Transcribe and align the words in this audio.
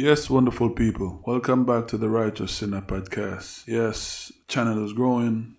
Yes, 0.00 0.30
wonderful 0.30 0.70
people. 0.70 1.20
Welcome 1.26 1.64
back 1.64 1.88
to 1.88 1.98
the 1.98 2.08
Righteous 2.08 2.52
Sinner 2.52 2.82
podcast. 2.82 3.66
Yes, 3.66 4.30
channel 4.46 4.84
is 4.84 4.92
growing. 4.92 5.56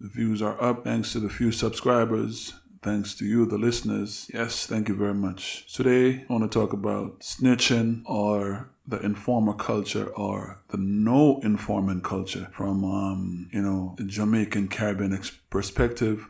The 0.00 0.08
views 0.08 0.42
are 0.42 0.60
up 0.60 0.82
thanks 0.82 1.12
to 1.12 1.20
the 1.20 1.28
few 1.28 1.52
subscribers. 1.52 2.54
Thanks 2.82 3.14
to 3.14 3.24
you, 3.24 3.46
the 3.46 3.56
listeners. 3.56 4.28
Yes, 4.34 4.66
thank 4.66 4.88
you 4.88 4.96
very 4.96 5.14
much. 5.14 5.72
Today, 5.72 6.24
I 6.28 6.32
want 6.32 6.50
to 6.50 6.58
talk 6.58 6.72
about 6.72 7.20
snitching 7.20 8.02
or 8.04 8.68
the 8.84 8.98
informer 8.98 9.54
culture 9.54 10.08
or 10.08 10.60
the 10.70 10.78
no 10.78 11.38
informant 11.44 12.02
culture 12.02 12.48
from, 12.50 12.84
um, 12.84 13.48
you 13.52 13.62
know, 13.62 13.94
Jamaican 14.04 14.66
Caribbean 14.70 15.14
ex- 15.14 15.38
perspective 15.50 16.26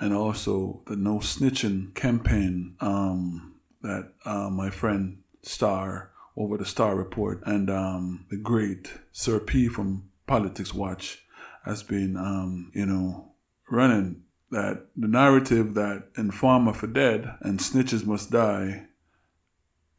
and 0.00 0.14
also 0.14 0.80
the 0.86 0.96
no 0.96 1.18
snitching 1.18 1.94
campaign 1.94 2.76
um, 2.80 3.56
that 3.82 4.14
uh, 4.24 4.48
my 4.48 4.70
friend 4.70 5.18
Star 5.42 6.12
over 6.38 6.56
the 6.56 6.64
Star 6.64 6.94
Report, 6.94 7.42
and 7.44 7.68
um, 7.68 8.26
the 8.30 8.36
great 8.36 8.92
Sir 9.12 9.40
P 9.40 9.68
from 9.68 10.08
Politics 10.26 10.72
Watch 10.72 11.24
has 11.64 11.82
been, 11.82 12.16
um, 12.16 12.70
you 12.74 12.86
know, 12.86 13.32
running 13.68 14.22
that 14.50 14.86
the 14.96 15.08
narrative 15.08 15.74
that 15.74 16.04
informer 16.16 16.72
for 16.72 16.86
dead 16.86 17.34
and 17.42 17.58
snitches 17.58 18.06
must 18.06 18.30
die 18.30 18.86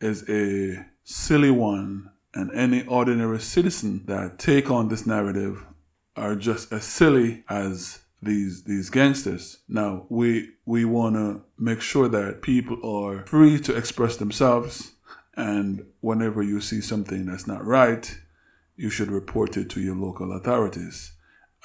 is 0.02 0.28
a 0.30 0.86
silly 1.04 1.52
one, 1.52 2.10
and 2.34 2.52
any 2.54 2.86
ordinary 2.88 3.40
citizen 3.40 4.06
that 4.06 4.40
take 4.40 4.72
on 4.72 4.88
this 4.88 5.06
narrative 5.06 5.66
are 6.16 6.36
just 6.36 6.72
as 6.72 6.86
silly 6.86 7.44
as 7.50 8.00
these 8.22 8.64
these 8.64 8.90
gangsters. 8.90 9.58
Now 9.68 10.06
we 10.10 10.52
we 10.66 10.86
want 10.86 11.16
to 11.16 11.44
make 11.58 11.82
sure 11.82 12.08
that 12.08 12.42
people 12.42 12.78
are 12.84 13.26
free 13.26 13.60
to 13.60 13.76
express 13.76 14.16
themselves 14.18 14.94
and 15.40 15.86
whenever 16.02 16.44
you 16.44 16.60
see 16.60 16.82
something 16.82 17.26
that's 17.26 17.48
not 17.48 17.66
right, 17.66 18.20
you 18.76 18.90
should 18.90 19.10
report 19.10 19.56
it 19.56 19.70
to 19.70 19.80
your 19.80 19.96
local 19.96 20.34
authorities. 20.34 21.14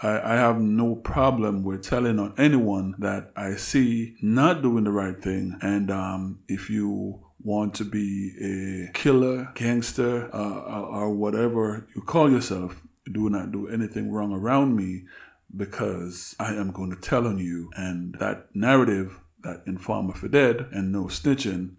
I, 0.01 0.35
I 0.35 0.37
have 0.37 0.61
no 0.61 0.95
problem 0.95 1.65
with 1.65 1.83
telling 1.83 2.21
on 2.21 2.35
anyone 2.39 2.95
that 2.99 3.33
I 3.37 3.57
see 3.57 4.15
not 4.23 4.63
doing 4.63 4.85
the 4.85 4.93
right 4.93 5.21
thing. 5.21 5.59
And 5.61 5.91
um, 5.91 6.39
if 6.47 6.71
you 6.71 7.21
want 7.43 7.75
to 7.75 7.85
be 7.85 8.33
a 8.41 8.93
killer, 8.93 9.51
gangster, 9.57 10.31
uh, 10.33 10.83
or 10.83 11.11
whatever 11.11 11.89
you 11.97 12.03
call 12.03 12.31
yourself, 12.31 12.81
do 13.11 13.29
not 13.29 13.51
do 13.51 13.67
anything 13.67 14.13
wrong 14.13 14.33
around 14.33 14.77
me 14.77 15.03
because 15.57 16.37
I 16.39 16.55
am 16.55 16.71
going 16.71 16.91
to 16.91 17.01
tell 17.01 17.27
on 17.27 17.39
you. 17.39 17.71
And 17.77 18.15
that 18.21 18.55
narrative, 18.55 19.19
that 19.43 19.63
informer 19.67 20.15
for 20.15 20.29
dead 20.29 20.69
and 20.71 20.93
no 20.93 21.07
snitching, 21.07 21.75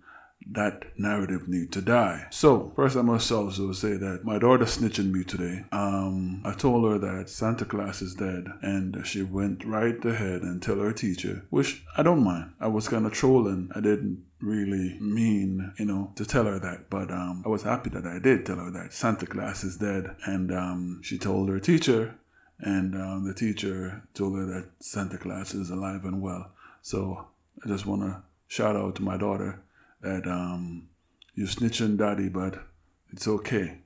that 0.51 0.85
narrative 0.97 1.47
need 1.47 1.71
to 1.71 1.81
die. 1.81 2.27
So 2.29 2.71
first 2.75 2.95
I 2.95 3.01
must 3.01 3.31
also 3.31 3.71
say 3.71 3.97
that 3.97 4.23
my 4.23 4.37
daughter 4.37 4.65
snitching 4.65 5.11
me 5.11 5.23
today. 5.23 5.65
Um, 5.71 6.41
I 6.45 6.53
told 6.53 6.89
her 6.89 6.99
that 6.99 7.29
Santa 7.29 7.65
Claus 7.65 8.01
is 8.01 8.15
dead 8.15 8.45
and 8.61 9.05
she 9.05 9.23
went 9.23 9.65
right 9.65 10.03
ahead 10.05 10.41
and 10.41 10.61
tell 10.61 10.79
her 10.79 10.93
teacher, 10.93 11.45
which 11.49 11.83
I 11.97 12.03
don't 12.03 12.23
mind. 12.23 12.51
I 12.59 12.67
was 12.67 12.87
kind 12.87 13.05
of 13.05 13.13
trolling. 13.13 13.71
I 13.73 13.79
didn't 13.79 14.23
really 14.39 14.97
mean, 14.99 15.73
you 15.79 15.85
know, 15.85 16.11
to 16.15 16.25
tell 16.25 16.45
her 16.45 16.59
that, 16.59 16.89
but 16.89 17.09
um, 17.09 17.43
I 17.45 17.49
was 17.49 17.63
happy 17.63 17.89
that 17.91 18.05
I 18.05 18.19
did 18.19 18.45
tell 18.45 18.57
her 18.57 18.71
that 18.71 18.93
Santa 18.93 19.25
Claus 19.25 19.63
is 19.63 19.77
dead. 19.77 20.15
And 20.25 20.51
um, 20.51 21.01
she 21.03 21.17
told 21.17 21.49
her 21.49 21.59
teacher, 21.59 22.15
and 22.59 22.95
um, 22.95 23.27
the 23.27 23.33
teacher 23.33 24.03
told 24.13 24.37
her 24.37 24.45
that 24.45 24.69
Santa 24.79 25.17
Claus 25.17 25.53
is 25.53 25.69
alive 25.69 26.05
and 26.05 26.21
well. 26.21 26.51
So 26.81 27.27
I 27.63 27.67
just 27.67 27.85
want 27.85 28.03
to 28.03 28.21
shout 28.47 28.75
out 28.75 28.95
to 28.95 29.01
my 29.01 29.17
daughter 29.17 29.61
that 30.05 30.27
um, 30.27 30.87
you're 31.33 31.47
snitching 31.47 31.97
daddy, 31.97 32.29
but 32.29 32.63
it's 33.11 33.27
okay. 33.27 33.79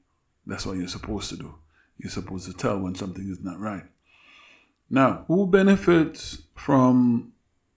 That's 0.45 0.65
what 0.65 0.77
you're 0.77 0.89
supposed 0.89 1.29
to 1.29 1.37
do. 1.37 1.55
You're 1.97 2.11
supposed 2.11 2.45
to 2.45 2.53
tell 2.53 2.77
when 2.77 2.95
something 2.95 3.29
is 3.29 3.41
not 3.41 3.59
right. 3.59 3.83
Now, 4.89 5.23
who 5.27 5.47
benefits 5.47 6.43
from 6.55 7.31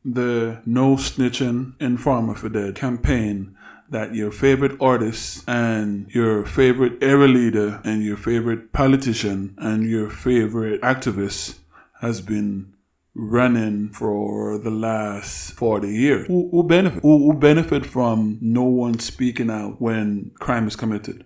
the 0.04 0.60
No 0.66 0.96
Snitching 0.96 1.74
Informer 1.80 2.34
for 2.34 2.48
Dead 2.48 2.74
campaign 2.74 3.56
that 3.88 4.14
your 4.14 4.32
favorite 4.32 4.76
artist 4.80 5.44
and 5.46 6.08
your 6.10 6.44
favorite 6.44 7.00
area 7.00 7.28
leader 7.28 7.80
and 7.84 8.02
your 8.02 8.16
favorite 8.16 8.72
politician 8.72 9.54
and 9.58 9.88
your 9.88 10.10
favorite 10.10 10.80
activist 10.80 11.58
has 12.00 12.20
been 12.20 12.71
running 13.14 13.90
for 13.90 14.58
the 14.58 14.70
last 14.70 15.52
40 15.52 15.88
years. 15.88 16.26
Who, 16.26 16.48
who 16.50 16.62
benefit? 16.62 17.02
Who, 17.02 17.30
who 17.30 17.38
benefit 17.38 17.84
from 17.84 18.38
no 18.40 18.64
one 18.64 18.98
speaking 18.98 19.50
out 19.50 19.80
when 19.80 20.30
crime 20.38 20.66
is 20.66 20.76
committed? 20.76 21.24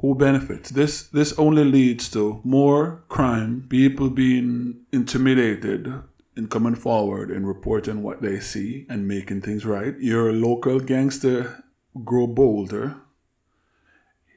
Who 0.00 0.14
benefits? 0.14 0.70
This 0.70 1.02
this 1.02 1.38
only 1.38 1.64
leads 1.64 2.10
to 2.12 2.40
more 2.42 3.02
crime, 3.08 3.66
people 3.68 4.08
being 4.08 4.80
intimidated 4.92 5.92
in 6.36 6.48
coming 6.48 6.74
forward 6.74 7.30
and 7.30 7.46
reporting 7.46 8.02
what 8.02 8.22
they 8.22 8.40
see 8.40 8.86
and 8.88 9.06
making 9.06 9.42
things 9.42 9.66
right. 9.66 9.98
Your 10.00 10.32
local 10.32 10.80
gangster 10.80 11.62
grow 12.02 12.26
bolder. 12.26 12.96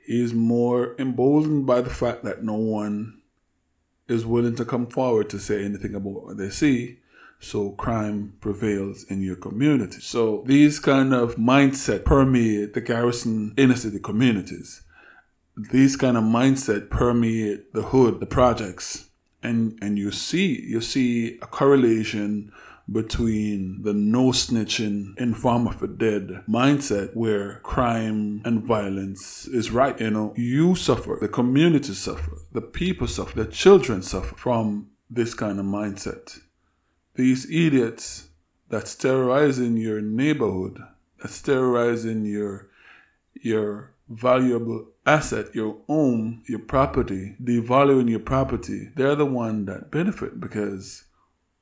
He's 0.05 0.33
more 0.33 0.95
emboldened 0.99 1.65
by 1.65 1.79
the 1.79 1.89
fact 1.89 2.25
that 2.25 2.43
no 2.43 2.55
one 2.55 3.21
is 4.07 4.25
willing 4.25 4.55
to 4.55 4.65
come 4.65 4.87
forward 4.87 5.29
to 5.29 5.39
say 5.39 5.63
anything 5.63 5.95
about 5.95 6.23
what 6.25 6.37
they 6.37 6.49
see. 6.49 6.99
So 7.39 7.71
crime 7.71 8.37
prevails 8.39 9.03
in 9.03 9.21
your 9.21 9.35
community. 9.35 9.99
So 9.99 10.43
these 10.45 10.79
kind 10.79 11.13
of 11.13 11.35
mindset 11.35 12.05
permeate 12.05 12.73
the 12.73 12.81
garrison 12.81 13.53
inner 13.57 13.75
city 13.75 13.99
communities. 13.99 14.83
These 15.55 15.97
kind 15.97 16.17
of 16.17 16.23
mindset 16.23 16.89
permeate 16.89 17.73
the 17.73 17.81
hood, 17.83 18.19
the 18.19 18.25
projects, 18.25 19.09
and 19.43 19.77
and 19.81 19.99
you 19.99 20.09
see 20.09 20.61
you 20.61 20.81
see 20.81 21.37
a 21.41 21.47
correlation 21.47 22.51
between 22.91 23.81
the 23.83 23.93
no 23.93 24.31
snitching, 24.31 25.17
informer 25.17 25.71
for 25.71 25.87
dead 25.87 26.43
mindset 26.49 27.15
where 27.15 27.59
crime 27.59 28.41
and 28.43 28.63
violence 28.63 29.47
is 29.47 29.71
right. 29.71 29.99
You 29.99 30.11
know, 30.11 30.33
you 30.35 30.75
suffer, 30.75 31.17
the 31.19 31.29
community 31.29 31.93
suffer, 31.93 32.37
the 32.51 32.61
people 32.61 33.07
suffer, 33.07 33.43
the 33.43 33.49
children 33.49 34.01
suffer 34.01 34.35
from 34.35 34.89
this 35.09 35.33
kind 35.33 35.59
of 35.59 35.65
mindset. 35.65 36.39
These 37.15 37.49
idiots 37.49 38.29
that's 38.69 38.95
terrorizing 38.95 39.77
your 39.77 40.01
neighborhood, 40.01 40.79
that's 41.21 41.41
terrorizing 41.41 42.25
your 42.25 42.69
your 43.33 43.93
valuable 44.09 44.87
asset, 45.05 45.53
your 45.53 45.77
home, 45.87 46.43
your 46.47 46.59
property, 46.59 47.35
devaluing 47.41 48.09
your 48.09 48.19
property, 48.19 48.89
they're 48.95 49.15
the 49.15 49.25
one 49.25 49.65
that 49.65 49.91
benefit 49.91 50.39
because 50.39 51.03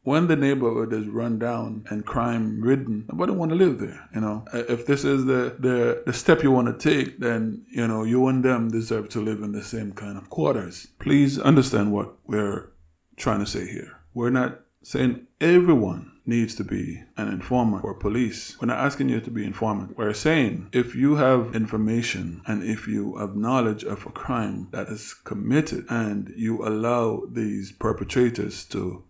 when 0.03 0.28
the 0.28 0.35
neighborhood 0.35 0.94
is 0.94 1.07
run 1.07 1.38
down 1.38 1.85
and 1.89 2.06
crime 2.06 2.62
ridden, 2.62 3.06
nobody 3.12 3.31
want 3.34 3.50
to 3.50 3.56
live 3.56 3.79
there. 3.79 4.09
You 4.13 4.22
know, 4.22 4.45
if 4.53 4.85
this 4.85 5.03
is 5.03 5.25
the, 5.25 5.56
the, 5.59 6.03
the 6.06 6.13
step 6.13 6.41
you 6.41 6.51
want 6.51 6.67
to 6.67 6.89
take, 6.89 7.19
then, 7.19 7.66
you 7.69 7.88
know, 7.88 8.03
you 8.03 8.28
and 8.28 8.44
them 8.44 8.69
deserve 8.69 9.09
to 9.09 9.22
live 9.22 9.41
in 9.41 9.51
the 9.51 9.63
same 9.63 9.91
kind 9.91 10.17
of 10.17 10.29
quarters. 10.29 10.88
Please 11.00 11.38
understand 11.40 11.94
what 11.94 12.16
we're 12.25 12.72
trying 13.16 13.40
to 13.40 13.45
say 13.45 13.67
here. 13.67 14.00
We're 14.13 14.31
not 14.31 14.61
saying 14.84 15.28
everyone 15.40 16.11
needs 16.25 16.56
to 16.56 16.63
be 16.63 17.03
an 17.17 17.28
informant 17.28 17.84
or 17.84 17.94
police. 17.94 18.57
We're 18.59 18.67
not 18.67 18.79
asking 18.79 19.09
you 19.09 19.22
to 19.22 19.31
be 19.31 19.45
informant. 19.45 19.97
We're 19.97 20.13
saying 20.13 20.69
if 20.72 20.95
you 20.95 21.16
have 21.16 21.56
information 21.56 22.41
and 22.45 22.63
if 22.63 22.88
you 22.88 23.17
have 23.17 23.35
knowledge 23.35 23.84
of 23.84 24.06
a 24.06 24.11
crime 24.11 24.67
that 24.72 24.88
is 24.88 25.13
committed 25.13 25.85
and 25.90 26.31
you 26.35 26.66
allow 26.66 27.23
these 27.31 27.72
perpetrators 27.72 28.66
to 28.66 29.03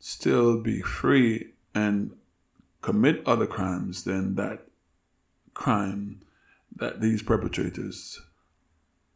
still 0.00 0.58
be 0.58 0.80
free 0.80 1.52
and 1.74 2.10
commit 2.82 3.22
other 3.26 3.46
crimes, 3.46 4.04
than 4.04 4.34
that 4.34 4.66
crime 5.54 6.20
that 6.74 7.00
these 7.00 7.22
perpetrators 7.22 8.20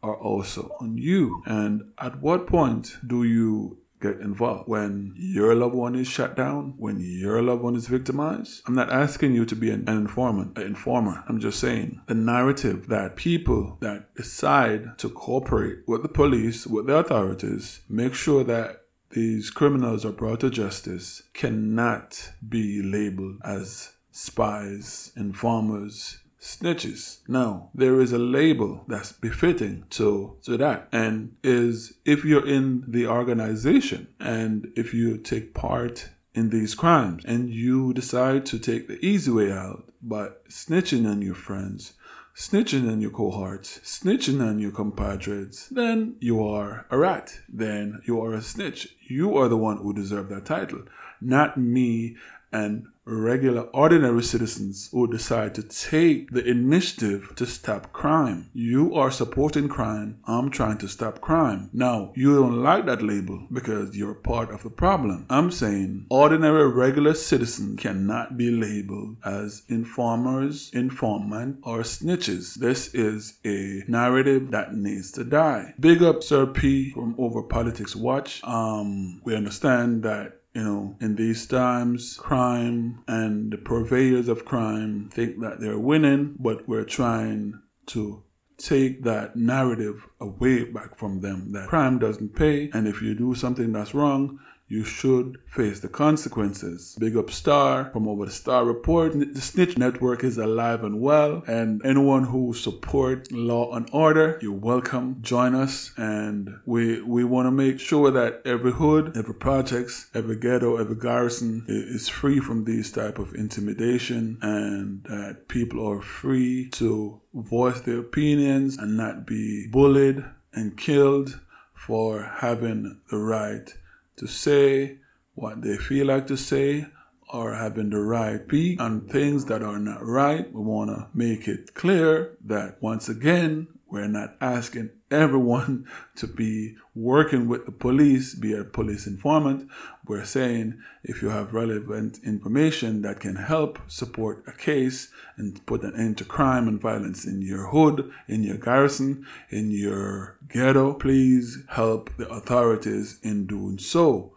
are 0.02 0.16
also 0.16 0.76
on 0.80 0.98
you. 0.98 1.42
And 1.46 1.92
at 1.98 2.20
what 2.20 2.46
point 2.46 2.96
do 3.06 3.24
you 3.24 3.78
get 4.02 4.20
involved? 4.20 4.68
When 4.68 5.14
your 5.16 5.54
loved 5.54 5.74
one 5.74 5.94
is 5.94 6.06
shut 6.06 6.36
down? 6.36 6.74
When 6.76 7.00
your 7.00 7.40
loved 7.40 7.62
one 7.62 7.74
is 7.74 7.88
victimized? 7.88 8.62
I'm 8.66 8.74
not 8.74 8.92
asking 8.92 9.34
you 9.34 9.46
to 9.46 9.56
be 9.56 9.70
an, 9.70 9.88
informant, 9.88 10.58
an 10.58 10.64
informer. 10.64 11.24
I'm 11.26 11.40
just 11.40 11.58
saying 11.58 12.02
the 12.06 12.14
narrative 12.14 12.88
that 12.88 13.16
people 13.16 13.78
that 13.80 14.14
decide 14.14 14.98
to 14.98 15.08
cooperate 15.08 15.78
with 15.86 16.02
the 16.02 16.08
police, 16.08 16.66
with 16.66 16.86
the 16.86 16.96
authorities, 16.96 17.80
make 17.88 18.14
sure 18.14 18.44
that 18.44 18.82
these 19.14 19.48
criminals 19.50 20.04
are 20.04 20.12
brought 20.12 20.40
to 20.40 20.50
justice 20.50 21.22
cannot 21.32 22.32
be 22.46 22.82
labeled 22.82 23.36
as 23.44 23.92
spies, 24.10 25.12
informers, 25.16 26.18
snitches. 26.40 27.20
Now, 27.26 27.70
there 27.74 28.00
is 28.00 28.12
a 28.12 28.18
label 28.18 28.84
that's 28.86 29.12
befitting 29.12 29.84
to, 29.90 30.36
to 30.42 30.56
that, 30.58 30.88
and 30.92 31.36
is 31.42 31.94
if 32.04 32.24
you're 32.24 32.46
in 32.46 32.84
the 32.86 33.06
organization 33.06 34.08
and 34.20 34.70
if 34.76 34.92
you 34.92 35.16
take 35.16 35.54
part 35.54 36.10
in 36.34 36.50
these 36.50 36.74
crimes 36.74 37.24
and 37.24 37.48
you 37.48 37.94
decide 37.94 38.44
to 38.46 38.58
take 38.58 38.88
the 38.88 39.04
easy 39.04 39.30
way 39.30 39.50
out 39.50 39.90
by 40.02 40.28
snitching 40.48 41.08
on 41.08 41.22
your 41.22 41.34
friends, 41.34 41.94
snitching 42.34 42.90
on 42.90 43.00
your 43.00 43.10
cohorts, 43.10 43.80
snitching 43.80 44.40
on 44.40 44.58
your 44.58 44.72
compadres, 44.72 45.68
then 45.70 46.16
you 46.20 46.44
are 46.44 46.86
a 46.90 46.98
rat. 46.98 47.40
Then 47.48 48.00
you 48.04 48.20
are 48.20 48.34
a 48.34 48.42
snitch. 48.42 48.96
You 49.02 49.36
are 49.36 49.48
the 49.48 49.56
one 49.56 49.78
who 49.78 49.92
deserve 49.92 50.28
that 50.30 50.46
title, 50.46 50.82
not 51.20 51.56
me 51.56 52.16
and 52.52 52.86
regular, 53.04 53.62
ordinary 53.72 54.22
citizens 54.22 54.88
who 54.92 55.06
decide 55.06 55.54
to 55.54 55.62
take 55.62 56.30
the 56.30 56.44
initiative 56.44 57.32
to 57.36 57.46
stop 57.46 57.92
crime. 57.92 58.50
You 58.54 58.94
are 58.94 59.10
supporting 59.10 59.68
crime. 59.68 60.20
I'm 60.26 60.50
trying 60.50 60.78
to 60.78 60.88
stop 60.88 61.20
crime. 61.20 61.70
Now, 61.72 62.12
you 62.14 62.36
don't 62.36 62.62
like 62.62 62.86
that 62.86 63.02
label 63.02 63.46
because 63.52 63.96
you're 63.96 64.14
part 64.14 64.50
of 64.50 64.62
the 64.62 64.70
problem. 64.70 65.26
I'm 65.28 65.50
saying 65.50 66.06
ordinary, 66.10 66.68
regular 66.70 67.14
citizens 67.14 67.80
cannot 67.80 68.36
be 68.36 68.50
labeled 68.50 69.16
as 69.24 69.62
informers, 69.68 70.70
informant, 70.72 71.58
or 71.62 71.80
snitches. 71.80 72.54
This 72.54 72.94
is 72.94 73.38
a 73.44 73.82
narrative 73.88 74.50
that 74.50 74.74
needs 74.74 75.12
to 75.12 75.24
die. 75.24 75.74
Big 75.78 76.02
up 76.02 76.22
Sir 76.22 76.46
P 76.46 76.92
from 76.92 77.14
Over 77.18 77.42
Politics 77.42 77.94
Watch. 77.94 78.42
Um, 78.44 79.20
we 79.24 79.34
understand 79.36 80.02
that 80.04 80.40
you 80.54 80.62
know, 80.62 80.96
in 81.00 81.16
these 81.16 81.46
times, 81.46 82.16
crime 82.16 83.02
and 83.08 83.52
the 83.52 83.58
purveyors 83.58 84.28
of 84.28 84.44
crime 84.44 85.10
think 85.12 85.40
that 85.40 85.60
they're 85.60 85.78
winning, 85.78 86.36
but 86.38 86.68
we're 86.68 86.84
trying 86.84 87.60
to 87.86 88.22
take 88.56 89.02
that 89.02 89.34
narrative 89.34 90.08
away 90.20 90.64
back 90.64 90.96
from 90.96 91.20
them 91.20 91.52
that 91.52 91.68
crime 91.68 91.98
doesn't 91.98 92.36
pay, 92.36 92.70
and 92.72 92.86
if 92.86 93.02
you 93.02 93.14
do 93.14 93.34
something 93.34 93.72
that's 93.72 93.94
wrong, 93.94 94.38
you 94.74 94.84
should 94.84 95.38
face 95.46 95.78
the 95.80 95.88
consequences. 95.88 96.96
Big 96.98 97.16
up 97.16 97.30
Star 97.30 97.90
from 97.92 98.08
over 98.08 98.26
the 98.26 98.32
Star 98.32 98.64
Report. 98.64 99.12
The 99.12 99.40
Snitch 99.40 99.78
Network 99.78 100.24
is 100.24 100.36
alive 100.36 100.82
and 100.82 101.00
well, 101.00 101.44
and 101.46 101.80
anyone 101.84 102.24
who 102.24 102.52
support 102.52 103.30
law 103.30 103.72
and 103.76 103.88
order, 103.92 104.38
you're 104.42 104.52
welcome. 104.72 105.18
Join 105.20 105.54
us, 105.54 105.92
and 105.96 106.50
we 106.66 107.00
we 107.02 107.22
want 107.22 107.46
to 107.46 107.52
make 107.52 107.78
sure 107.78 108.10
that 108.10 108.42
every 108.44 108.72
hood, 108.72 109.16
every 109.16 109.34
projects, 109.34 110.10
every 110.12 110.36
ghetto, 110.36 110.76
every 110.76 110.96
garrison 110.96 111.64
is 111.68 112.08
free 112.08 112.40
from 112.40 112.64
these 112.64 112.90
type 112.90 113.18
of 113.20 113.32
intimidation, 113.34 114.38
and 114.42 115.04
that 115.04 115.46
people 115.46 115.86
are 115.86 116.02
free 116.02 116.68
to 116.70 117.20
voice 117.32 117.80
their 117.82 118.00
opinions 118.00 118.76
and 118.76 118.96
not 118.96 119.24
be 119.24 119.68
bullied 119.70 120.24
and 120.52 120.76
killed 120.76 121.40
for 121.74 122.22
having 122.40 123.00
the 123.10 123.18
right 123.18 123.74
to 124.16 124.26
say 124.26 124.98
what 125.34 125.62
they 125.62 125.76
feel 125.76 126.06
like 126.06 126.26
to 126.28 126.36
say 126.36 126.86
or 127.32 127.54
having 127.54 127.90
the 127.90 127.98
right 127.98 128.42
speak 128.44 128.80
on 128.80 129.08
things 129.08 129.46
that 129.46 129.62
are 129.62 129.78
not 129.78 130.04
right. 130.06 130.52
We 130.52 130.60
want 130.60 130.90
to 130.90 131.08
make 131.14 131.48
it 131.48 131.74
clear 131.74 132.36
that 132.44 132.80
once 132.80 133.08
again, 133.08 133.66
we're 133.94 134.08
not 134.08 134.34
asking 134.40 134.90
everyone 135.08 135.86
to 136.16 136.26
be 136.26 136.74
working 136.96 137.46
with 137.46 137.64
the 137.64 137.70
police, 137.70 138.34
be 138.34 138.52
a 138.52 138.64
police 138.64 139.06
informant. 139.06 139.70
We're 140.04 140.24
saying 140.24 140.80
if 141.04 141.22
you 141.22 141.28
have 141.28 141.54
relevant 141.54 142.18
information 142.24 143.02
that 143.02 143.20
can 143.20 143.36
help 143.36 143.78
support 143.86 144.42
a 144.48 144.52
case 144.52 145.12
and 145.36 145.64
put 145.64 145.84
an 145.84 145.94
end 145.96 146.18
to 146.18 146.24
crime 146.24 146.66
and 146.66 146.80
violence 146.80 147.24
in 147.24 147.40
your 147.40 147.68
hood, 147.68 148.10
in 148.26 148.42
your 148.42 148.56
garrison, 148.56 149.24
in 149.48 149.70
your 149.70 150.38
ghetto, 150.48 150.94
please 150.94 151.62
help 151.68 152.10
the 152.16 152.28
authorities 152.28 153.20
in 153.22 153.46
doing 153.46 153.78
so. 153.78 154.32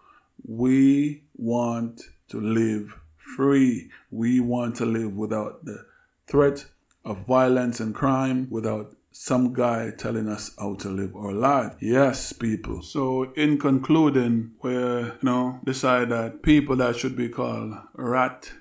We 0.47 1.23
want 1.35 2.03
to 2.29 2.39
live 2.39 2.99
free. 3.17 3.89
We 4.11 4.39
want 4.39 4.75
to 4.75 4.85
live 4.85 5.15
without 5.15 5.65
the 5.65 5.83
threat 6.27 6.65
of 7.03 7.25
violence 7.25 7.79
and 7.79 7.95
crime, 7.95 8.47
without 8.51 8.93
some 9.19 9.51
guy 9.51 9.91
telling 9.97 10.29
us 10.29 10.51
how 10.59 10.75
to 10.75 10.89
live 10.89 11.15
our 11.15 11.33
life. 11.33 11.73
Yes, 11.79 12.33
people. 12.33 12.83
So 12.83 13.33
in 13.35 13.57
concluding, 13.57 14.51
we 14.61 14.77
uh, 14.77 14.99
you 15.05 15.13
know 15.23 15.59
decide 15.65 16.09
that 16.09 16.43
people 16.43 16.75
that 16.77 16.95
should 16.95 17.15
be 17.15 17.27
called 17.27 17.73
rat, 17.93 18.51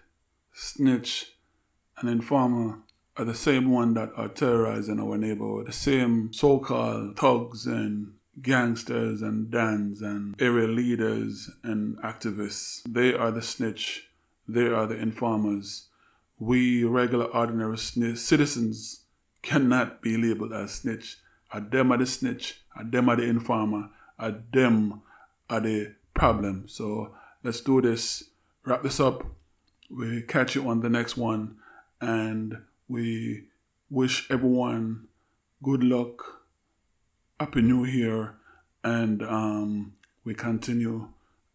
snitch, 0.55 1.33
and 1.99 2.09
informer 2.09 2.81
are 3.19 3.27
the 3.27 3.35
same 3.35 3.71
one 3.71 3.95
that 3.95 4.11
are 4.17 4.29
terrorizing 4.29 4.99
our 4.99 5.19
neighborhood. 5.19 5.67
The 5.67 5.73
same 5.73 6.33
so-called 6.33 7.17
thugs 7.17 7.67
and 7.67 8.15
gangsters 8.41 9.23
and 9.23 9.51
dans 9.51 10.01
and 10.01 10.41
area 10.41 10.69
leaders 10.69 11.51
and 11.63 11.99
activists. 11.99 12.83
They 12.89 13.13
are 13.13 13.31
the 13.31 13.43
snitch. 13.43 14.09
They 14.49 14.67
are 14.69 14.87
the 14.87 14.97
informers. 14.97 15.89
We 16.39 16.85
regular 16.85 17.27
ordinary 17.27 17.79
citizens 17.79 19.06
cannot 19.47 20.03
be 20.03 20.17
labeled 20.17 20.53
as 20.53 20.73
snitch. 20.73 21.19
A 21.53 21.61
them 21.61 21.93
are 21.93 21.99
the 21.99 22.07
snitch, 22.07 22.61
a 22.79 22.85
them 22.85 23.09
are 23.09 23.17
the 23.17 23.23
informer, 23.23 23.89
a 24.19 24.35
them 24.53 25.03
are 25.49 25.61
the 25.61 25.95
problem. 26.15 26.65
So 26.67 27.15
let's 27.45 27.61
do 27.61 27.81
this. 27.81 28.25
Wrap 28.65 28.83
this 28.83 28.99
up. 28.99 29.25
We 29.89 30.23
catch 30.23 30.57
you 30.57 30.69
on 30.69 30.81
the 30.81 30.89
next 30.89 31.17
one, 31.17 31.59
and 32.01 32.59
we 32.89 33.45
wish 33.89 34.29
everyone 34.29 35.07
good 35.63 35.85
luck, 35.85 36.43
happy 37.39 37.63
new 37.63 37.85
year, 37.85 38.35
and 38.83 39.23
um, 39.23 39.95
we 40.25 40.35
continue 40.35 41.09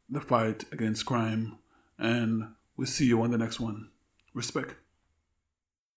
the 0.09 0.21
fight 0.21 0.63
against 0.71 1.05
crime. 1.05 1.57
And 1.99 2.53
we 2.77 2.85
see 2.85 3.05
you 3.05 3.21
on 3.21 3.31
the 3.31 3.37
next 3.37 3.59
one. 3.59 3.89
Respect. 4.33 4.75